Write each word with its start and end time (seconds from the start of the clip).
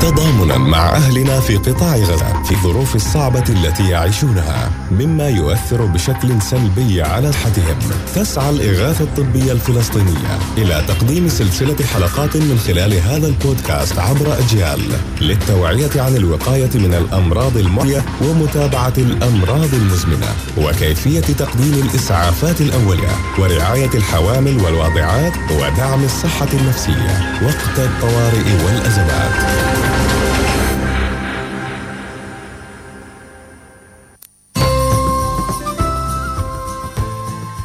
تضامنا 0.00 0.58
مع 0.58 0.88
أهلنا 0.96 1.40
في 1.40 1.56
قطاع 1.56 1.96
غزة 1.96 2.42
في 2.42 2.52
الظروف 2.52 2.96
الصعبة 2.96 3.44
التي 3.48 3.88
يعيشونها 3.88 4.70
مما 4.90 5.28
يؤثر 5.28 5.84
بشكل 5.84 6.42
سلبي 6.42 7.02
على 7.02 7.32
صحتهم. 7.32 7.78
تسعى 8.14 8.50
الإغاثة 8.50 9.04
الطبية 9.04 9.52
الفلسطينية 9.52 10.38
إلى 10.58 10.84
تقديم 10.88 11.28
سلسلة 11.28 11.76
حلقات 11.94 12.36
من 12.36 12.58
خلال 12.66 12.94
هذا 12.94 13.26
البودكاست 13.26 13.98
عبر 13.98 14.38
أجيال 14.38 14.80
للتوعية 15.20 15.90
عن 15.96 16.16
الوقاية 16.16 16.70
من 16.74 16.94
الأمراض 16.94 17.56
المعدية 17.56 18.04
ومتابعة 18.22 18.92
الأمراض 18.98 19.74
المزمنة 19.74 20.28
وكيفية 20.58 21.20
تقديم 21.20 21.88
الإسعافات 21.88 22.60
الأولية 22.60 23.12
ورعاية 23.38 23.90
الحوامل 23.94 24.64
والواضعات 24.64 25.32
ودعم 25.50 26.04
الصحة 26.04 26.48
النفسية 26.52 27.40
وقت 27.42 27.78
الطوارئ 27.78 28.64
والأزمات. 28.64 29.89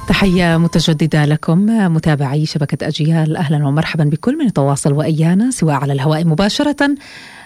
تحية 0.07 0.57
متجددة 0.57 1.25
لكم 1.25 1.65
متابعي 1.93 2.45
شبكة 2.45 2.87
أجيال 2.87 3.37
أهلا 3.37 3.67
ومرحبا 3.67 4.03
بكل 4.03 4.37
من 4.37 4.47
يتواصل 4.47 4.93
وإيانا 4.93 5.51
سواء 5.51 5.75
على 5.75 5.93
الهواء 5.93 6.25
مباشرة 6.25 6.95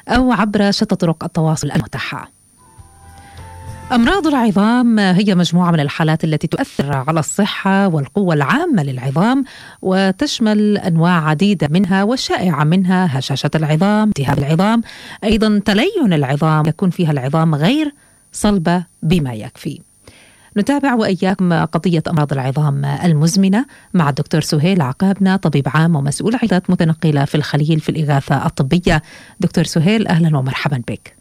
أو 0.07 0.31
عبر 0.31 0.71
شتى 0.71 0.95
طرق 0.95 1.23
التواصل 1.23 1.71
المتاحة. 1.71 2.38
أمراض 3.91 4.27
العظام 4.27 4.99
هي 4.99 5.35
مجموعة 5.35 5.71
من 5.71 5.79
الحالات 5.79 6.23
التي 6.23 6.47
تؤثر 6.47 6.93
على 7.07 7.19
الصحة 7.19 7.87
والقوة 7.87 8.33
العامة 8.33 8.83
للعظام 8.83 9.43
وتشمل 9.81 10.77
أنواع 10.77 11.29
عديدة 11.29 11.67
منها 11.71 12.03
والشائعة 12.03 12.63
منها 12.63 13.19
هشاشة 13.19 13.49
العظام، 13.55 14.07
التهاب 14.07 14.37
العظام، 14.37 14.81
أيضا 15.23 15.61
تلين 15.65 16.13
العظام 16.13 16.65
يكون 16.65 16.89
فيها 16.89 17.11
العظام 17.11 17.55
غير 17.55 17.93
صلبة 18.31 18.83
بما 19.03 19.33
يكفي. 19.33 19.79
نتابع 20.57 20.93
وإياكم 20.93 21.53
قضية 21.53 22.03
أمراض 22.07 22.33
العظام 22.33 22.85
المزمنة 22.85 23.65
مع 23.93 24.09
الدكتور 24.09 24.41
سهيل 24.41 24.81
عقابنا 24.81 25.35
طبيب 25.35 25.67
عام 25.73 25.95
ومسؤول 25.95 26.35
عيادات 26.35 26.69
متنقلة 26.69 27.25
في 27.25 27.35
الخليل 27.35 27.79
في 27.79 27.89
الإغاثة 27.89 28.45
الطبية 28.45 29.01
دكتور 29.39 29.63
سهيل 29.63 30.07
أهلا 30.07 30.37
ومرحبا 30.37 30.81
بك 30.87 31.18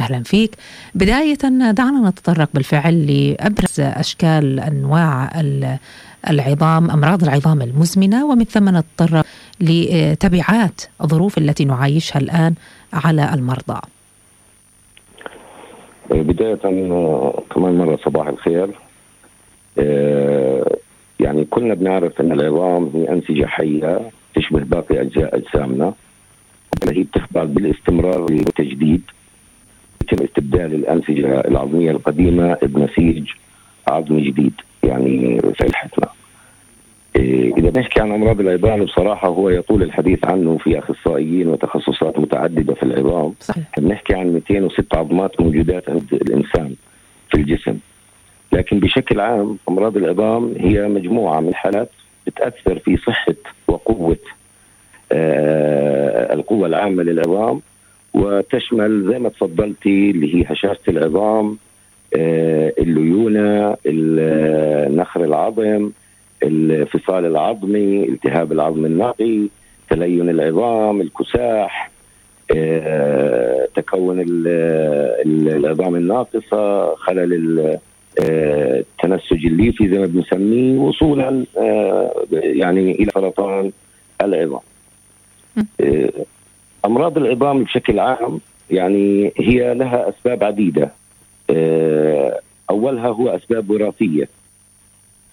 أهلا 0.00 0.22
فيك. 0.22 0.50
بداية 0.94 1.38
دعنا 1.70 2.08
نتطرق 2.10 2.48
بالفعل 2.54 3.06
لأبرز 3.06 3.80
أشكال 3.80 4.60
أنواع 4.60 5.30
العظام 6.30 6.90
أمراض 6.90 7.22
العظام 7.22 7.62
المزمنة 7.62 8.26
ومن 8.26 8.44
ثم 8.44 8.76
نتطرق 8.76 9.26
لتبعات 9.60 10.80
الظروف 11.02 11.38
التي 11.38 11.64
نعايشها 11.64 12.18
الآن 12.20 12.54
على 12.92 13.34
المرضى. 13.34 13.80
بداية 16.10 16.54
كمان 17.50 17.78
مرة 17.78 17.98
صباح 18.04 18.26
الخير 18.28 18.68
يعني 21.20 21.44
كلنا 21.50 21.74
بنعرف 21.74 22.20
أن 22.20 22.32
العظام 22.32 22.90
هي 22.94 23.08
أنسجة 23.12 23.46
حية 23.46 24.00
تشبه 24.34 24.60
باقي 24.60 25.00
أجزاء 25.00 25.36
أجسامنا 25.36 25.92
هي 26.88 27.02
بتخضع 27.02 27.44
بالاستمرار 27.44 28.20
والتجديد 28.22 29.02
يتم 30.12 30.24
استبدال 30.24 30.74
الأنسجة 30.74 31.40
العظمية 31.40 31.90
القديمة 31.90 32.56
بنسيج 32.62 33.28
عظمي 33.88 34.20
جديد 34.22 34.52
يعني 34.82 35.40
صحتنا 35.60 36.08
إذا 37.16 37.70
بنحكي 37.70 38.00
عن 38.00 38.12
أمراض 38.12 38.40
العظام 38.40 38.84
بصراحة 38.84 39.28
هو 39.28 39.48
يطول 39.50 39.82
الحديث 39.82 40.24
عنه 40.24 40.58
في 40.58 40.78
أخصائيين 40.78 41.48
وتخصصات 41.48 42.18
متعددة 42.18 42.74
في 42.74 42.82
العظام. 42.82 43.34
صحيح. 43.40 43.64
بنحكي 43.78 44.14
عن 44.14 44.26
206 44.32 44.98
عظمات 44.98 45.40
موجودات 45.40 45.90
عند 45.90 46.06
الإنسان 46.12 46.74
في 47.28 47.34
الجسم. 47.34 47.78
لكن 48.52 48.80
بشكل 48.80 49.20
عام 49.20 49.58
أمراض 49.68 49.96
العظام 49.96 50.54
هي 50.58 50.88
مجموعة 50.88 51.40
من 51.40 51.48
الحالات 51.48 51.90
بتأثر 52.26 52.78
في 52.78 52.96
صحة 52.96 53.34
وقوة 53.68 54.16
آه 55.12 56.34
القوة 56.34 56.66
العامة 56.66 57.02
للعظام. 57.02 57.60
وتشمل 58.14 59.06
زي 59.12 59.18
ما 59.18 59.28
تفضلتي 59.28 60.10
اللي 60.10 60.34
هي 60.34 60.44
هشاشة 60.48 60.80
العظام 60.88 61.56
آه 62.16 62.72
الليونة 62.78 63.76
نخر 64.96 65.24
العظم 65.24 65.90
الفصال 66.42 67.24
العظمي 67.24 68.04
التهاب 68.08 68.52
العظم 68.52 68.84
النقي 68.84 69.40
تلين 69.90 70.28
العظام 70.30 71.00
الكساح 71.00 71.90
آه، 72.56 73.68
تكون 73.76 74.20
العظام 75.46 75.94
الناقصة 75.96 76.94
خلل 76.94 77.78
التنسج 78.20 79.46
الليفي 79.46 79.88
زي 79.88 79.98
ما 79.98 80.06
بنسميه 80.06 80.78
وصولا 80.78 81.44
آه، 81.58 82.26
يعني 82.32 82.92
إلى 82.92 83.10
سرطان 83.14 83.70
العظام. 84.22 84.60
آه، 86.84 86.86
أمراض 86.86 87.18
العظام 87.18 87.64
بشكل 87.64 87.98
عام 87.98 88.40
يعني 88.70 89.32
هي 89.36 89.74
لها 89.74 90.08
أسباب 90.08 90.44
عديدة 90.44 90.90
أولها 92.70 93.08
هو 93.08 93.28
أسباب 93.28 93.70
وراثية 93.70 94.28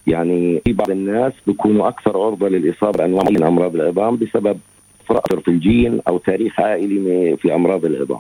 يعني 0.08 0.62
في 0.66 0.74
بعض 0.74 0.90
الناس 0.90 1.34
بيكونوا 1.48 1.88
أكثر 1.88 2.18
عرضة 2.18 2.50
للإصابة 2.50 2.98
بأنواع 2.98 3.24
من 3.30 3.44
أمراض 3.44 3.76
العظام 3.76 4.18
بسبب 4.18 4.60
فرق 5.06 5.40
في 5.40 5.48
الجين 5.48 6.02
أو 6.08 6.18
تاريخ 6.18 6.60
عائلي 6.60 7.38
في 7.38 7.56
أمراض 7.56 7.86
العظام. 7.86 8.20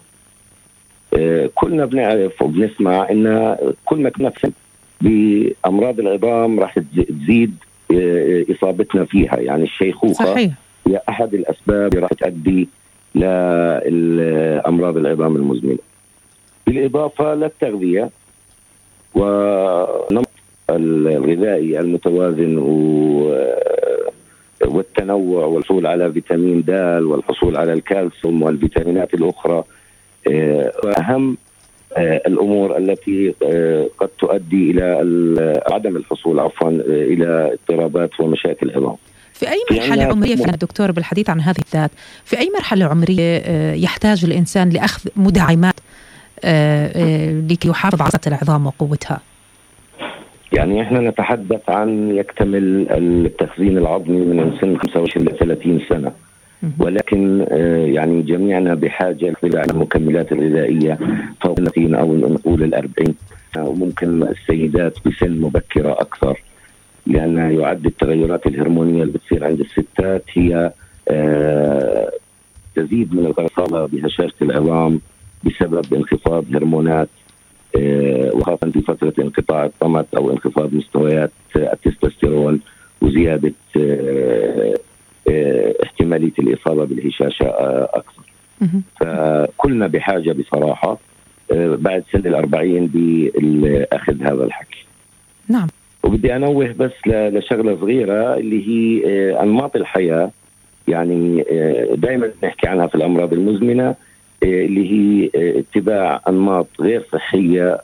آه، 1.13 1.49
كلنا 1.55 1.85
بنعرف 1.85 2.41
وبنسمع 2.41 3.09
إن 3.11 3.55
كل 3.85 4.01
ما 4.01 4.09
كنا 4.09 4.31
بأمراض 5.01 5.99
العظام 5.99 6.59
راح 6.59 6.79
تزيد 6.79 7.55
آه، 7.91 8.45
إصابتنا 8.51 9.05
فيها 9.05 9.39
يعني 9.39 9.63
الشيخوخة 9.63 10.25
صحيح. 10.25 10.53
هي 10.87 11.01
أحد 11.09 11.33
الأسباب 11.33 11.93
اللي 11.93 11.99
راح 11.99 12.13
تؤدي 12.13 12.69
لامراض 13.15 14.97
العظام 14.97 15.35
المزمنة. 15.35 15.77
بالإضافة 16.67 17.35
للتغذية 17.35 18.09
ونمط 19.15 20.29
الغذائي 20.69 21.79
المتوازن 21.79 22.57
والتنوع 24.65 25.45
والحصول 25.45 25.85
على 25.87 26.13
فيتامين 26.13 26.61
د 26.61 26.71
والحصول 27.03 27.57
على 27.57 27.73
الكالسيوم 27.73 28.43
والفيتامينات 28.43 29.13
الأخرى 29.13 29.63
أهم 30.99 31.37
الأمور 31.97 32.77
التي 32.77 33.33
قد 33.99 34.09
تؤدي 34.19 34.71
إلى 34.71 35.61
عدم 35.71 35.95
الحصول 35.97 36.39
عفوا 36.39 36.69
إلى 36.87 37.53
اضطرابات 37.53 38.19
ومشاكل 38.19 38.71
عظام. 38.71 38.95
في 39.37 39.49
أي 39.49 39.63
مرحلة 39.71 40.03
عمرية 40.03 40.35
في 40.35 40.51
دكتور 40.51 40.91
بالحديث 40.91 41.29
عن 41.29 41.41
هذه 41.41 41.61
الذات، 41.67 41.91
في 42.25 42.39
أي 42.39 42.51
مرحلة 42.55 42.85
عمرية 42.85 43.41
يحتاج 43.73 44.25
الإنسان 44.25 44.69
لأخذ 44.69 45.09
مدعمات 45.15 45.75
لكي 47.51 47.69
يحافظ 47.69 48.01
على 48.01 48.11
العظام 48.27 48.65
وقوتها؟ 48.65 49.19
يعني 50.53 50.81
إحنا 50.81 50.99
نتحدث 50.99 51.69
عن 51.69 52.15
يكتمل 52.15 52.87
التخزين 52.91 53.77
العظمي 53.77 54.17
من 54.17 54.57
سن 54.61 54.77
25 54.77 55.27
ل 55.27 55.37
30 55.37 55.81
سنة. 55.89 56.11
ولكن 56.79 57.47
يعني 57.93 58.21
جميعنا 58.21 58.73
بحاجة 58.73 59.33
إلى 59.43 59.63
المكملات 59.63 60.31
الغذائية 60.31 60.99
فوق 61.41 61.55
30 61.55 61.95
أو 61.95 62.15
نقول 62.15 62.63
ال 62.63 62.73
40 62.75 63.15
وممكن 63.57 64.23
السيدات 64.23 64.93
بسن 65.05 65.31
مبكرة 65.41 65.91
أكثر. 65.91 66.41
لأن 67.07 67.59
يعد 67.59 67.85
التغيرات 67.85 68.47
الهرمونية 68.47 69.03
اللي 69.03 69.13
بتصير 69.13 69.45
عند 69.45 69.59
الستات 69.59 70.23
هي 70.33 70.71
تزيد 72.75 73.15
من 73.15 73.25
الاصابه 73.25 73.85
بهشاشة 73.85 74.33
العظام 74.41 75.01
بسبب 75.43 75.93
انخفاض 75.93 76.55
هرمونات 76.55 77.09
وخاصة 78.33 78.71
في 78.71 78.81
فترة 78.81 79.13
انقطاع 79.19 79.65
الطمث 79.65 80.05
أو 80.17 80.31
انخفاض 80.31 80.73
مستويات 80.73 81.31
التستوستيرون 81.55 82.59
وزيادة 83.01 83.53
احتمالية 85.83 86.33
الإصابة 86.39 86.85
بالهشاشة 86.85 87.45
أكثر. 87.83 88.21
فكلنا 88.99 89.87
بحاجة 89.87 90.31
بصراحة 90.31 90.97
بعد 91.51 92.03
سن 92.11 92.19
الأربعين 92.19 92.89
بأخذ 93.35 94.23
هذا 94.23 94.43
الحكي. 94.43 94.85
نعم. 95.49 95.67
وبدي 96.07 96.35
أنوه 96.35 96.75
بس 96.79 96.91
لشغلة 97.07 97.77
صغيرة 97.81 98.37
اللي 98.37 98.67
هي 98.67 99.03
أنماط 99.39 99.75
الحياة 99.75 100.31
يعني 100.87 101.45
دائما 101.95 102.31
نحكي 102.43 102.67
عنها 102.67 102.87
في 102.87 102.95
الأمراض 102.95 103.33
المزمنة 103.33 103.95
اللي 104.43 104.91
هي 104.91 105.29
اتباع 105.35 106.21
أنماط 106.27 106.67
غير 106.79 107.03
صحية 107.13 107.81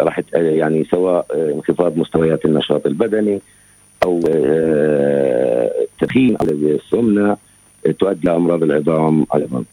راح 0.00 0.20
يعني 0.32 0.84
سواء 0.90 1.26
انخفاض 1.54 1.98
مستويات 1.98 2.44
النشاط 2.44 2.86
البدني 2.86 3.40
أو 4.02 4.20
التدخين 5.82 6.36
أو 6.36 6.46
السمنة 6.48 7.36
تؤدي 7.98 8.28
إلى 8.28 8.36
أمراض 8.36 8.62
العظام 8.62 9.26
أيضا. 9.34 9.64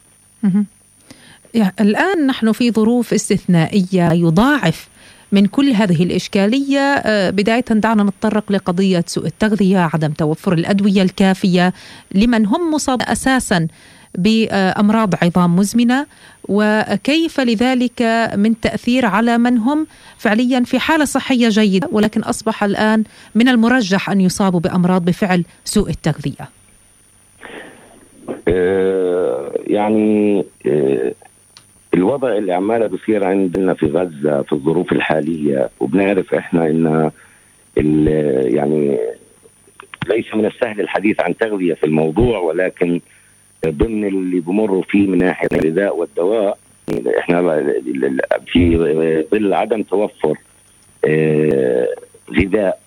الآن 1.81 2.27
نحن 2.27 2.51
في 2.51 2.71
ظروف 2.71 3.13
استثنائية 3.13 4.13
يضاعف 4.13 4.89
من 5.35 5.45
كل 5.45 5.69
هذه 5.69 6.03
الإشكالية 6.03 6.79
آه، 6.79 7.29
بداية 7.29 7.65
دعنا 7.69 8.03
نتطرق 8.03 8.51
لقضية 8.51 9.03
سوء 9.07 9.25
التغذية 9.25 9.89
عدم 9.93 10.11
توفر 10.11 10.53
الأدوية 10.53 11.01
الكافية 11.01 11.73
لمن 12.11 12.45
هم 12.45 12.73
مصاب 12.73 13.01
أساسا 13.01 13.67
بأمراض 14.17 15.15
عظام 15.23 15.55
مزمنة 15.55 16.05
وكيف 16.49 17.39
لذلك 17.39 18.01
من 18.35 18.59
تأثير 18.59 19.05
على 19.05 19.37
من 19.37 19.57
هم 19.57 19.87
فعليا 20.17 20.63
في 20.63 20.79
حالة 20.79 21.05
صحية 21.05 21.49
جيدة 21.49 21.87
ولكن 21.91 22.21
أصبح 22.21 22.63
الآن 22.63 23.03
من 23.35 23.49
المرجح 23.49 24.09
أن 24.09 24.21
يصابوا 24.21 24.59
بأمراض 24.59 25.05
بفعل 25.05 25.43
سوء 25.65 25.89
التغذية. 25.89 26.49
آه، 28.47 29.51
يعني 29.67 30.45
آه، 30.65 31.13
الوضع 31.95 32.37
اللي 32.37 32.53
عماله 32.53 32.87
بصير 32.87 33.23
عندنا 33.23 33.73
في 33.73 33.85
غزة 33.85 34.41
في 34.41 34.53
الظروف 34.53 34.91
الحالية 34.91 35.69
وبنعرف 35.79 36.33
إحنا 36.33 36.67
إن 37.77 38.07
يعني 38.45 38.97
ليس 40.07 40.35
من 40.35 40.45
السهل 40.45 40.81
الحديث 40.81 41.21
عن 41.21 41.37
تغذية 41.37 41.73
في 41.73 41.85
الموضوع 41.85 42.39
ولكن 42.39 43.01
ضمن 43.65 44.05
اللي 44.05 44.39
بمروا 44.39 44.81
فيه 44.81 45.07
من 45.07 45.17
ناحية 45.17 45.47
الغذاء 45.53 45.97
والدواء 45.97 46.57
إحنا 47.19 47.63
في 48.47 48.77
ظل 49.31 49.53
عدم 49.53 49.81
توفر 49.83 50.37
آه، 51.05 51.87
غذاء 52.39 52.79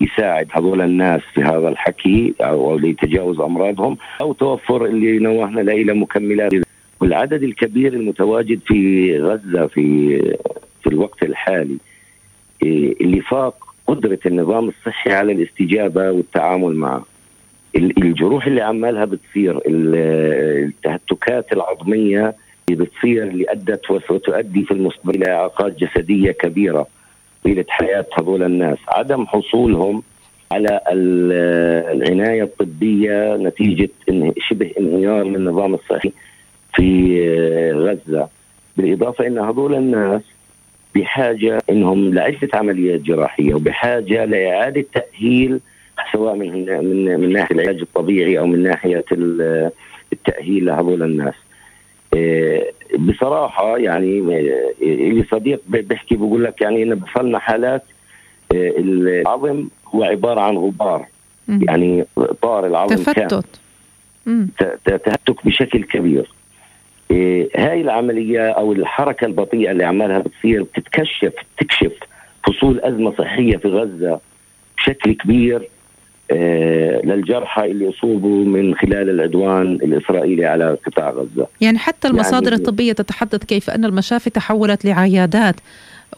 يساعد 0.00 0.48
هذول 0.52 0.80
الناس 0.80 1.20
في 1.34 1.42
هذا 1.42 1.68
الحكي 1.68 2.34
أو 2.40 2.78
لتجاوز 2.78 3.40
أمراضهم 3.40 3.96
أو 4.20 4.32
توفر 4.32 4.84
اللي 4.84 5.18
نوهنا 5.18 5.60
إلى 5.72 5.92
مكملات. 5.94 6.52
والعدد 7.00 7.42
الكبير 7.42 7.92
المتواجد 7.92 8.60
في 8.66 9.18
غزة 9.18 9.66
في 9.66 10.18
في 10.82 10.86
الوقت 10.86 11.22
الحالي 11.22 11.76
إيه، 12.62 12.94
اللي 13.00 13.20
فاق 13.20 13.54
قدرة 13.86 14.18
النظام 14.26 14.68
الصحي 14.68 15.12
على 15.12 15.32
الاستجابة 15.32 16.10
والتعامل 16.10 16.74
معه. 16.74 17.04
الجروح 17.76 18.46
اللي 18.46 18.60
عمالها 18.60 19.04
بتصير 19.04 19.60
التهتكات 19.66 21.52
العظمية 21.52 22.34
اللي 22.68 22.84
بتصير 22.84 23.22
اللي 23.22 23.44
أدت 23.48 23.90
وتؤدي 23.90 24.62
في 24.64 24.70
المستقبل 24.70 25.14
إلى 25.14 25.32
إعاقات 25.32 25.78
جسدية 25.78 26.30
كبيرة 26.32 26.86
طيله 27.44 27.64
حياة 27.68 28.06
هذول 28.18 28.42
الناس. 28.42 28.78
عدم 28.88 29.26
حصولهم 29.26 30.02
على 30.52 30.80
العناية 31.92 32.42
الطبية 32.42 33.36
نتيجة 33.36 33.88
شبه 34.48 34.70
انهيار 34.78 35.24
للنظام 35.24 35.74
الصحي. 35.74 36.12
في 36.74 37.72
غزة. 37.72 38.28
بالإضافة 38.76 39.26
إن 39.26 39.38
هذول 39.38 39.74
الناس 39.74 40.22
بحاجة 40.94 41.62
إنهم 41.70 42.14
لعدة 42.14 42.48
عمليات 42.54 43.00
جراحية 43.00 43.54
وبحاجة 43.54 44.24
لإعادة 44.24 44.84
تأهيل 44.94 45.60
سواء 46.12 46.34
من 46.34 46.66
من 46.84 47.20
من 47.20 47.32
ناحية 47.32 47.54
العلاج 47.54 47.80
الطبيعي 47.80 48.38
أو 48.38 48.46
من 48.46 48.62
ناحية 48.62 49.04
التأهيل 50.12 50.64
لهذول 50.64 51.02
الناس. 51.02 51.34
إيه، 52.14 52.72
بصراحة 52.98 53.78
يعني 53.78 54.20
لي 54.80 55.24
صديق 55.30 55.60
بيحكي 55.68 56.16
بقول 56.16 56.44
لك 56.44 56.60
يعني 56.60 56.82
انه 56.82 56.94
بصلنا 56.94 57.38
حالات 57.38 57.82
العظم 58.52 59.68
هو 59.94 60.04
عبارة 60.04 60.40
عن 60.40 60.56
غبار. 60.56 61.06
يعني 61.48 62.04
طار 62.42 62.66
العظم 62.66 62.96
تفتت. 62.96 63.44
تهتك 64.84 65.46
بشكل 65.46 65.84
كبير. 65.84 66.30
هاي 67.56 67.80
العملية 67.80 68.50
أو 68.50 68.72
الحركة 68.72 69.24
البطيئة 69.24 69.70
اللي 69.70 69.84
عمالها 69.84 70.18
بتصير 70.18 70.62
بتتكشف 70.62 71.32
تكشف 71.58 71.92
فصول 72.46 72.80
أزمة 72.80 73.14
صحية 73.18 73.56
في 73.56 73.68
غزة 73.68 74.20
بشكل 74.76 75.12
كبير 75.12 75.68
آه، 76.32 77.00
للجرحى 77.04 77.70
اللي 77.70 77.88
اصيبوا 77.88 78.44
من 78.44 78.74
خلال 78.74 79.10
العدوان 79.10 79.72
الإسرائيلي 79.72 80.46
على 80.46 80.76
قطاع 80.86 81.10
غزة. 81.10 81.46
يعني 81.60 81.78
حتى 81.78 82.08
المصادر 82.08 82.52
يعني 82.52 82.62
الطبية 82.62 82.92
تتحدث 82.92 83.44
كيف 83.44 83.70
أن 83.70 83.84
المشافي 83.84 84.30
تحولت 84.30 84.84
لعيادات 84.84 85.54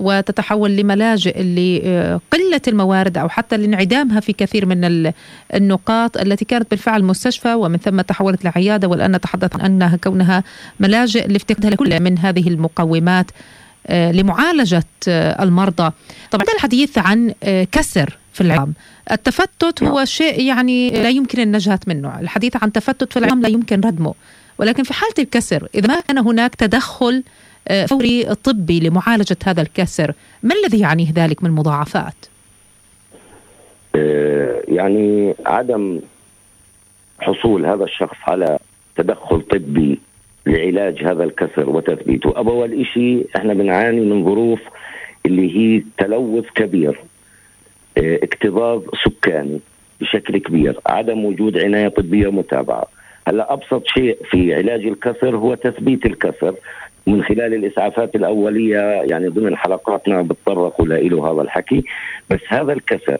وتتحول 0.00 0.76
لملاجئ 0.76 1.42
لقلة 1.42 2.60
الموارد 2.68 3.18
أو 3.18 3.28
حتى 3.28 3.56
لانعدامها 3.56 4.20
في 4.20 4.32
كثير 4.32 4.66
من 4.66 5.12
النقاط 5.54 6.16
التي 6.16 6.44
كانت 6.44 6.70
بالفعل 6.70 7.04
مستشفى 7.04 7.54
ومن 7.54 7.76
ثم 7.76 8.00
تحولت 8.00 8.44
لعيادة 8.44 8.88
والآن 8.88 9.12
نتحدث 9.16 9.56
عن 9.56 9.60
أنها 9.60 9.96
كونها 9.96 10.44
ملاجئ 10.80 11.28
لافتقادها 11.28 11.70
لكل 11.70 12.00
من 12.00 12.18
هذه 12.18 12.48
المقومات 12.48 13.26
آه، 13.86 14.12
لمعالجة 14.12 14.84
آه، 15.08 15.42
المرضى. 15.42 15.92
طبعا 16.30 16.46
الحديث 16.54 16.98
عن 16.98 17.34
آه، 17.42 17.64
كسر 17.72 18.18
في 18.32 18.40
العظام. 18.40 18.74
التفتت 19.12 19.82
هو 19.82 20.04
شيء 20.04 20.40
يعني 20.40 20.90
لا 20.90 21.08
يمكن 21.08 21.40
النجاة 21.40 21.80
منه. 21.86 22.20
الحديث 22.20 22.56
عن 22.62 22.72
تفتت 22.72 23.12
في 23.12 23.18
العظام 23.18 23.42
لا 23.42 23.48
يمكن 23.48 23.80
ردمه. 23.80 24.14
ولكن 24.58 24.82
في 24.82 24.94
حالة 24.94 25.14
الكسر 25.18 25.68
إذا 25.74 25.88
ما 25.88 26.00
كان 26.00 26.18
هناك 26.18 26.54
تدخل 26.54 27.22
فوري 27.88 28.34
طبي 28.34 28.80
لمعالجة 28.80 29.36
هذا 29.44 29.62
الكسر. 29.62 30.14
ما 30.42 30.54
الذي 30.54 30.80
يعنيه 30.80 31.12
ذلك 31.12 31.42
من 31.42 31.50
مضاعفات؟ 31.50 32.14
يعني 34.68 35.34
عدم 35.46 36.00
حصول 37.20 37.66
هذا 37.66 37.84
الشخص 37.84 38.16
على 38.26 38.58
تدخل 38.96 39.40
طبي 39.40 40.00
لعلاج 40.46 41.04
هذا 41.04 41.24
الكسر 41.24 41.70
وتثبيته. 41.70 42.36
أول 42.36 42.86
شيء 42.86 43.26
إحنا 43.36 43.54
بنعاني 43.54 44.00
من 44.00 44.24
ظروف 44.24 44.60
اللي 45.26 45.56
هي 45.56 45.82
تلوث 45.98 46.44
كبير 46.54 47.00
آه، 47.98 48.18
اكتظاظ 48.22 48.82
سكاني 49.04 49.60
بشكل 50.00 50.38
كبير 50.38 50.80
عدم 50.86 51.24
وجود 51.24 51.58
عناية 51.58 51.88
طبية 51.88 52.30
متابعة. 52.30 52.86
هلا 53.28 53.52
أبسط 53.52 53.86
شيء 53.86 54.19
في 54.30 54.54
علاج 54.54 54.86
الكسر 54.86 55.36
هو 55.36 55.54
تثبيت 55.54 56.06
الكسر 56.06 56.54
من 57.06 57.22
خلال 57.24 57.54
الإسعافات 57.54 58.14
الأولية 58.14 58.78
يعني 59.02 59.28
ضمن 59.28 59.56
حلقاتنا 59.56 60.22
بتطرقوا 60.22 60.86
له 60.86 61.32
هذا 61.32 61.42
الحكي. 61.42 61.84
بس 62.30 62.40
هذا 62.48 62.72
الكسر 62.72 63.19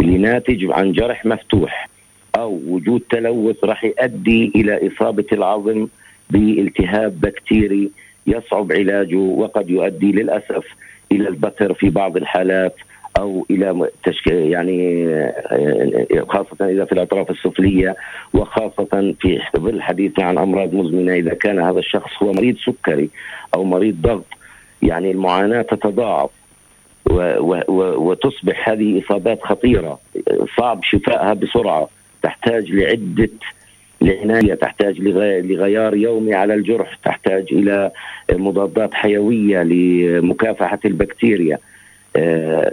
اللي 0.00 0.18
ناتج 0.18 0.66
عن 0.70 0.92
جرح 0.92 1.26
مفتوح 1.26 1.88
أو 2.36 2.60
وجود 2.68 3.02
تلوث 3.10 3.64
راح 3.64 3.84
يؤدي 3.84 4.52
إلى 4.56 4.88
إصابة 4.88 5.24
العظم 5.32 5.86
بالتهاب 6.30 7.20
بكتيري 7.20 7.90
يصعب 8.26 8.72
علاجه 8.72 9.16
وقد 9.16 9.70
يؤدي 9.70 10.12
للأسف 10.12 10.64
إلى 11.12 11.28
البتر 11.28 11.74
في 11.74 11.90
بعض 11.90 12.16
الحالات. 12.16 12.76
أو 13.18 13.46
إلى 13.50 13.88
تشك... 14.04 14.26
يعني 14.26 15.08
آه، 15.08 16.26
خاصة 16.28 16.68
إذا 16.70 16.84
في 16.84 16.92
الأطراف 16.92 17.30
السفلية 17.30 17.96
وخاصة 18.34 19.14
في 19.20 19.40
ظل 19.56 19.82
حديثنا 19.82 20.24
عن 20.24 20.38
أمراض 20.38 20.74
مزمنة 20.74 21.14
إذا 21.14 21.34
كان 21.34 21.58
هذا 21.58 21.78
الشخص 21.78 22.10
هو 22.22 22.32
مريض 22.32 22.56
سكري 22.56 23.10
أو 23.54 23.64
مريض 23.64 24.02
ضغط 24.02 24.26
يعني 24.82 25.10
المعاناة 25.10 25.62
تتضاعف 25.62 26.30
و... 27.10 27.14
و... 27.38 27.62
و... 27.68 28.10
وتصبح 28.10 28.68
هذه 28.68 29.02
إصابات 29.04 29.42
خطيرة 29.42 29.98
صعب 30.58 30.84
شفائها 30.84 31.34
بسرعة 31.34 31.88
تحتاج 32.22 32.70
لعدة 32.70 33.30
العناية 34.02 34.54
تحتاج 34.54 35.00
لغيار 35.00 35.96
يومي 35.96 36.34
على 36.34 36.54
الجرح 36.54 36.94
تحتاج 37.04 37.46
إلى 37.52 37.90
مضادات 38.32 38.94
حيوية 38.94 39.62
لمكافحة 39.62 40.78
البكتيريا. 40.84 41.54
آه، 41.54 41.73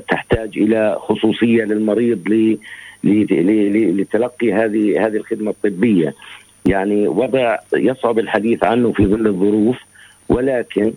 تحتاج 0.10 0.58
إلى 0.58 0.98
خصوصية 1.00 1.64
للمريض 1.64 2.20
لتلقي 3.04 4.54
هذه 4.54 5.06
هذه 5.06 5.16
الخدمة 5.16 5.52
الطبية. 5.52 6.14
يعني 6.66 7.08
وضع 7.08 7.58
يصعب 7.74 8.20
الحديث 8.20 8.64
عنه 8.64 8.92
في 8.92 9.06
ظل 9.06 9.28
الظروف 9.28 9.78
ولكن 10.30 10.94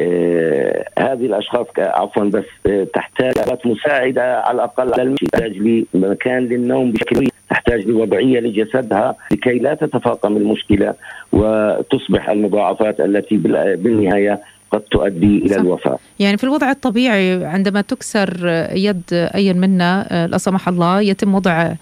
آه 0.00 0.84
هذه 0.98 1.26
الأشخاص 1.26 1.66
عفوا 1.78 2.24
بس 2.24 2.44
آه 2.66 2.84
تحتاج 2.84 3.32
مساعدة 3.64 4.40
على 4.40 4.54
الأقل 4.54 4.92
على 4.92 5.02
المشي 5.02 5.26
تحتاج 5.26 5.84
لمكان 5.94 6.44
للنوم 6.44 6.92
بشكل 6.92 7.28
تحتاج 7.50 7.86
لوضعية 7.86 8.40
لجسدها 8.40 9.16
لكي 9.32 9.58
لا 9.58 9.74
تتفاقم 9.74 10.36
المشكلة 10.36 10.94
وتصبح 11.32 12.30
المضاعفات 12.30 13.00
التي 13.00 13.36
بالنهاية 13.76 14.40
قد 14.74 14.80
تؤدي 14.80 15.38
إلى 15.38 15.54
صح. 15.54 15.60
الوفاة. 15.60 15.98
يعني 16.18 16.36
في 16.36 16.44
الوضع 16.44 16.70
الطبيعي 16.70 17.44
عندما 17.44 17.80
تكسر 17.80 18.46
يد 18.72 19.02
أي 19.12 19.52
منا 19.52 20.26
لا 20.30 20.38
سمح 20.38 20.68
الله 20.68 21.00
يتم 21.00 21.34
وضع 21.34 21.74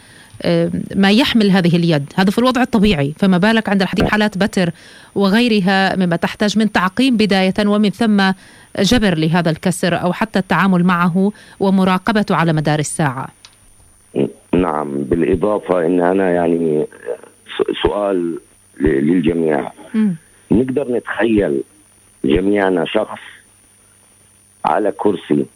ما 0.97 1.11
يحمل 1.11 1.51
هذه 1.51 1.77
اليد 1.77 2.13
هذا 2.15 2.31
في 2.31 2.39
الوضع 2.39 2.63
الطبيعي 2.63 3.15
فما 3.19 3.39
بالك 3.39 3.69
عند 3.69 3.83
الحديث 3.83 4.05
حالات 4.05 4.39
بتر 4.39 4.71
وغيرها 5.15 5.97
مما 5.97 6.17
تحتاج 6.17 6.59
من 6.59 6.73
تعقيم 6.73 7.17
بداية 7.17 7.55
ومن 7.67 7.91
ثم 7.91 8.33
جبر 8.79 9.19
لهذا 9.19 9.51
الكسر 9.51 10.03
أو 10.03 10.13
حتى 10.13 10.39
التعامل 10.39 10.85
معه 10.85 11.33
ومراقبته 11.61 12.35
على 12.35 12.53
مدار 12.53 12.79
الساعة 12.79 13.29
نعم 14.53 14.89
بالإضافة 15.03 15.87
أن 15.87 16.01
أنا 16.01 16.31
يعني 16.31 16.87
سؤال 17.83 18.39
للجميع 18.81 19.71
م. 19.95 20.09
نقدر 20.51 20.93
نتخيل 20.93 21.63
جميعنا 22.25 22.85
شخص 22.85 23.21
على 24.65 24.93
كرسي 24.97 25.47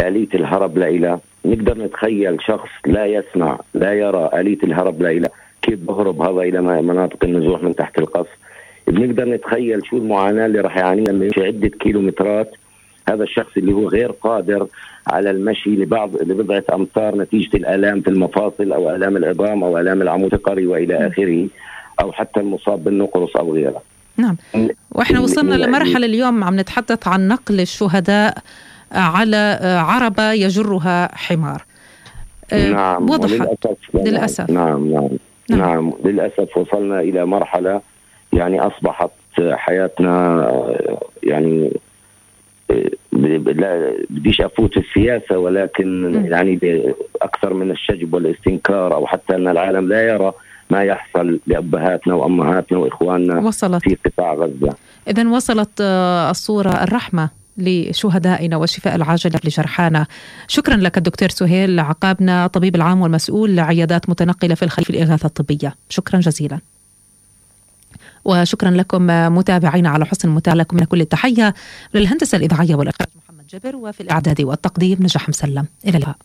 آلية 0.00 0.28
الهرب 0.34 0.78
لإله 0.78 1.20
نقدر 1.44 1.78
نتخيل 1.78 2.42
شخص 2.42 2.68
لا 2.86 3.06
يسمع 3.06 3.58
لا 3.74 3.92
يرى 3.92 4.30
آلية 4.34 4.58
الهرب 4.64 5.02
لإله 5.02 5.28
كيف 5.62 5.78
بهرب 5.78 6.22
هذا 6.22 6.40
إلى 6.40 6.60
مناطق 6.60 7.24
النزوح 7.24 7.62
من 7.62 7.74
تحت 7.76 7.98
القصف؟ 7.98 8.38
بنقدر 8.86 9.28
نتخيل 9.28 9.86
شو 9.86 9.96
المعاناة 9.96 10.46
اللي 10.46 10.60
راح 10.60 10.76
يعانيها 10.76 11.12
يمشي 11.12 11.46
عدة 11.46 11.68
كيلومترات. 11.68 12.50
هذا 13.08 13.22
الشخص 13.22 13.56
اللي 13.56 13.72
هو 13.72 13.88
غير 13.88 14.10
قادر 14.10 14.66
على 15.06 15.30
المشي 15.30 15.70
لبعض 15.70 16.16
لبضعة 16.22 16.64
أمتار 16.74 17.16
نتيجة 17.16 17.56
الآلام 17.56 18.00
في 18.00 18.10
المفاصل 18.10 18.72
أو 18.72 18.90
آلام 18.90 19.16
العظام 19.16 19.64
أو 19.64 19.78
آلام 19.78 20.02
العمود 20.02 20.34
الفقري 20.34 20.66
وإلى 20.66 21.06
آخره 21.06 21.46
أو 22.00 22.12
حتى 22.12 22.40
المصاب 22.40 22.84
بالنقرص 22.84 23.36
أو 23.36 23.54
غيره. 23.54 23.82
نعم. 24.16 24.36
وإحنا 24.90 25.20
وصلنا 25.20 25.54
لمرحلة 25.54 26.06
اليوم 26.06 26.44
عم 26.44 26.60
نتحدث 26.60 27.08
عن 27.08 27.28
نقل 27.28 27.60
الشهداء 27.60 28.38
على 28.92 29.58
عربة 29.88 30.32
يجرها 30.32 31.14
حمار. 31.14 31.64
نعم 32.52 33.10
وضحت 33.10 33.32
للأسف 33.32 33.76
للأسف. 33.94 34.50
نعم 34.50 34.92
نعم. 34.92 35.08
نعم, 35.50 35.60
نعم 35.60 35.92
للأسف 36.04 36.56
وصلنا 36.56 37.00
إلى 37.00 37.26
مرحلة 37.26 37.80
يعني 38.32 38.60
أصبحت 38.60 39.10
حياتنا 39.40 40.50
يعني 41.22 41.70
لا 43.12 43.94
بديش 44.10 44.40
أفوت 44.40 44.76
السياسة 44.76 45.38
ولكن 45.38 46.22
يعني 46.30 46.58
أكثر 47.22 47.54
من 47.54 47.70
الشجب 47.70 48.14
والاستنكار 48.14 48.94
أو 48.94 49.06
حتى 49.06 49.34
أن 49.36 49.48
العالم 49.48 49.88
لا 49.88 50.08
يرى 50.08 50.32
ما 50.70 50.82
يحصل 50.82 51.40
لأبهاتنا 51.46 52.14
وأمهاتنا 52.14 52.78
وإخواننا 52.78 53.38
وصلت. 53.38 53.82
في 53.82 53.96
قطاع 54.06 54.34
غزة. 54.34 54.74
اذا 55.08 55.28
وصلت 55.28 55.80
الصورة 56.30 56.70
الرحمة 56.70 57.28
لشهدائنا 57.58 58.56
والشفاء 58.56 58.94
العاجل 58.94 59.30
لجرحانا 59.44 60.06
شكرا 60.48 60.76
لك 60.76 60.98
الدكتور 60.98 61.28
سهيل 61.28 61.80
عقابنا 61.80 62.46
طبيب 62.46 62.76
العام 62.76 63.00
والمسؤول 63.00 63.56
لعيادات 63.56 64.08
متنقلة 64.08 64.54
في 64.54 64.64
الخليف 64.64 64.90
الإغاثة 64.90 65.26
الطبية. 65.26 65.74
شكرا 65.88 66.20
جزيلا. 66.20 66.58
وشكرا 68.24 68.70
لكم 68.70 69.06
متابعينا 69.36 69.88
على 69.88 70.06
حسن 70.06 70.28
المتابعة. 70.28 70.58
لكم 70.58 70.76
من 70.76 70.84
كل 70.84 71.00
التحية 71.00 71.54
للهندسة 71.94 72.36
الإذاعية 72.36 72.74
والإخراج 72.74 73.08
محمد 73.24 73.46
جبر 73.46 73.76
وفي 73.76 74.00
الإعداد 74.00 74.42
والتقديم 74.42 74.98
نجاح 75.00 75.28
مسلم. 75.28 75.66
إلى 75.86 75.96
اللقاء. 75.96 76.16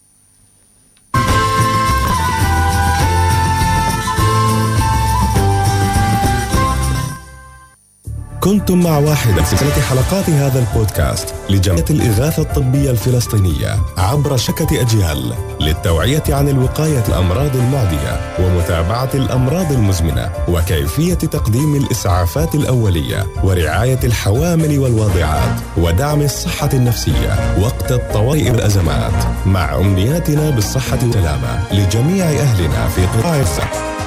كنتم 8.41 8.84
مع 8.84 8.98
واحدة 8.98 9.43
سلسلة 9.43 9.81
حلقات 9.81 10.29
هذا 10.29 10.60
البودكاست 10.60 11.36
لجمعية 11.50 11.86
الإغاثة 11.89 12.41
الطبية 12.41 12.91
الفلسطينية 12.91 13.75
عبر 13.98 14.38
شكة 14.38 14.81
أجيال 14.81 15.34
للتوعية 15.62 16.24
عن 16.29 16.50
الوقاية 16.50 17.03
الأمراض 17.10 17.55
المعدية 17.55 18.36
ومتابعة 18.39 19.10
الأمراض 19.13 19.72
المزمنة 19.72 20.31
وكيفية 20.48 21.13
تقديم 21.13 21.75
الإسعافات 21.75 22.55
الأولية 22.55 23.27
ورعاية 23.43 24.00
الحوامل 24.03 24.79
والواضعات 24.79 25.60
ودعم 25.77 26.22
الصحة 26.22 26.69
النفسية 26.74 27.60
وقت 27.62 27.91
الطوارئ 27.91 28.51
والأزمات 28.51 29.13
مع 29.46 29.75
أمنياتنا 29.75 30.50
بالصحة 30.50 31.00
والسلامة 31.03 31.74
لجميع 31.74 32.25
أهلنا 32.25 32.88
في 32.88 33.05
قطاع 33.05 33.41
الصحة. 33.41 33.99